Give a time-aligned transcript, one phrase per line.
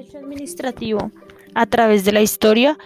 [0.00, 1.10] derecho administrativo
[1.54, 2.78] a través de la historia,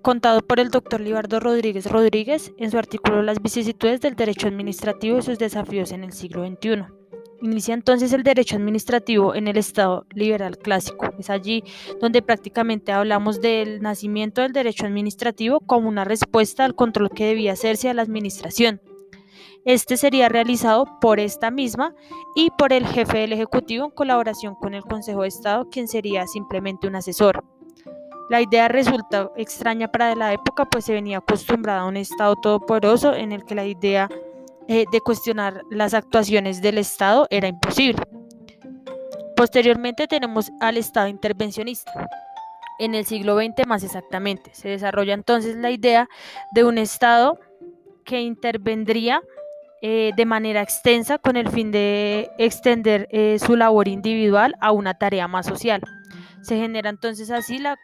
[0.00, 5.18] contado por el doctor Libardo Rodríguez Rodríguez en su artículo Las vicisitudes del derecho administrativo
[5.18, 6.84] y sus desafíos en el siglo XXI.
[7.42, 11.12] Inicia entonces el derecho administrativo en el Estado liberal clásico.
[11.18, 11.62] Es allí
[12.00, 17.52] donde prácticamente hablamos del nacimiento del derecho administrativo como una respuesta al control que debía
[17.52, 18.80] hacerse a la administración.
[19.66, 21.92] Este sería realizado por esta misma
[22.36, 26.24] y por el jefe del Ejecutivo en colaboración con el Consejo de Estado, quien sería
[26.28, 27.44] simplemente un asesor.
[28.30, 33.12] La idea resulta extraña para la época, pues se venía acostumbrada a un Estado todopoderoso
[33.14, 34.08] en el que la idea
[34.68, 38.04] eh, de cuestionar las actuaciones del Estado era imposible.
[39.36, 42.08] Posteriormente tenemos al Estado intervencionista.
[42.78, 46.08] En el siglo XX más exactamente, se desarrolla entonces la idea
[46.52, 47.40] de un Estado
[48.04, 49.22] que intervendría
[49.82, 54.94] eh, de manera extensa con el fin de extender eh, su labor individual a una
[54.94, 55.82] tarea más social.
[56.40, 57.76] Se genera entonces así la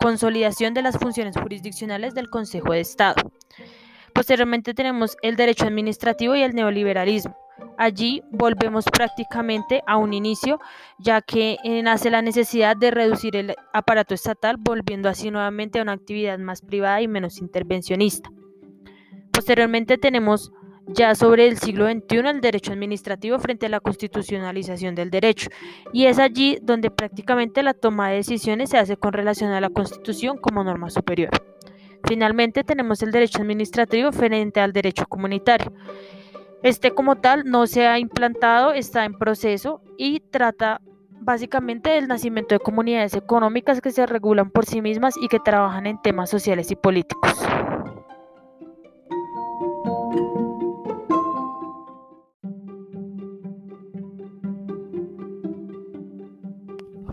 [0.00, 3.32] consolidación de las funciones jurisdiccionales del Consejo de Estado.
[4.14, 7.36] Posteriormente tenemos el derecho administrativo y el neoliberalismo.
[7.78, 10.60] Allí volvemos prácticamente a un inicio,
[10.98, 15.82] ya que eh, nace la necesidad de reducir el aparato estatal, volviendo así nuevamente a
[15.82, 18.30] una actividad más privada y menos intervencionista.
[19.32, 20.52] Posteriormente tenemos
[20.86, 25.48] ya sobre el siglo XXI el derecho administrativo frente a la constitucionalización del derecho.
[25.92, 29.70] Y es allí donde prácticamente la toma de decisiones se hace con relación a la
[29.70, 31.30] Constitución como norma superior.
[32.04, 35.72] Finalmente tenemos el derecho administrativo frente al derecho comunitario.
[36.62, 40.80] Este como tal no se ha implantado, está en proceso y trata
[41.20, 45.86] básicamente del nacimiento de comunidades económicas que se regulan por sí mismas y que trabajan
[45.86, 47.32] en temas sociales y políticos.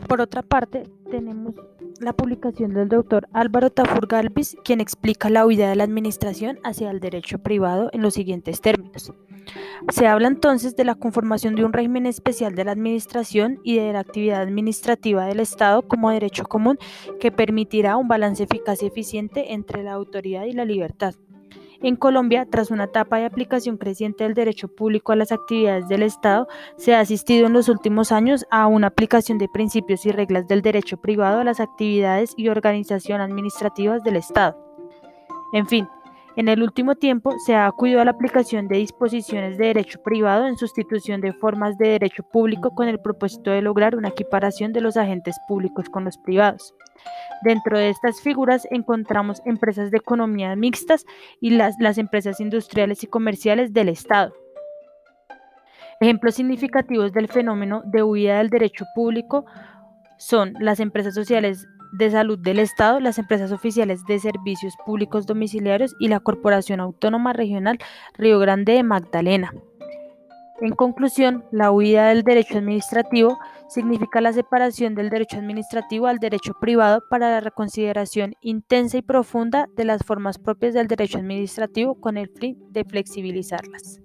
[0.10, 1.54] Por otra parte, tenemos
[2.00, 6.90] la publicación del doctor Álvaro Tafur Galvis, quien explica la huida de la administración hacia
[6.90, 9.14] el derecho privado en los siguientes términos.
[9.90, 13.94] Se habla entonces de la conformación de un régimen especial de la administración y de
[13.94, 16.80] la actividad administrativa del Estado como derecho común
[17.20, 21.14] que permitirá un balance eficaz y eficiente entre la autoridad y la libertad.
[21.82, 26.04] En Colombia, tras una etapa de aplicación creciente del derecho público a las actividades del
[26.04, 30.46] Estado, se ha asistido en los últimos años a una aplicación de principios y reglas
[30.50, 34.58] del derecho privado a las actividades y organización administrativas del Estado.
[35.54, 35.88] En fin,
[36.36, 40.48] en el último tiempo se ha acudido a la aplicación de disposiciones de derecho privado
[40.48, 44.82] en sustitución de formas de derecho público con el propósito de lograr una equiparación de
[44.82, 46.74] los agentes públicos con los privados.
[47.44, 51.06] Dentro de estas figuras encontramos empresas de economía mixtas
[51.40, 54.34] y las, las empresas industriales y comerciales del Estado.
[56.02, 59.46] Ejemplos significativos del fenómeno de huida del derecho público
[60.18, 65.96] son las empresas sociales de Salud del Estado, las empresas oficiales de servicios públicos domiciliarios
[66.00, 67.80] y la Corporación Autónoma Regional
[68.18, 69.54] Río Grande de Magdalena.
[70.62, 73.38] En conclusión, la huida del derecho administrativo
[73.70, 79.68] significa la separación del derecho administrativo al derecho privado para la reconsideración intensa y profunda
[79.78, 84.02] de las formas propias del derecho administrativo con el fin de flexibilizarlas.